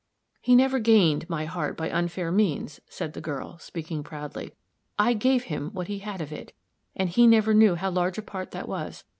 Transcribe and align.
"He 0.41 0.55
never 0.55 0.79
'gained' 0.79 1.29
my 1.29 1.45
heart 1.45 1.77
by 1.77 1.91
unfair 1.91 2.31
means," 2.31 2.79
said 2.89 3.13
the 3.13 3.21
girl, 3.21 3.59
speaking 3.59 4.01
proudly. 4.01 4.51
"I 4.97 5.13
gave 5.13 5.43
him 5.43 5.69
what 5.73 5.89
he 5.89 5.99
had 5.99 6.21
of 6.21 6.33
it 6.33 6.53
and 6.95 7.07
he 7.07 7.27
never 7.27 7.53
knew 7.53 7.75
how 7.75 7.91
large 7.91 8.17
a 8.17 8.23
part 8.23 8.49
that 8.49 8.67
was. 8.67 9.03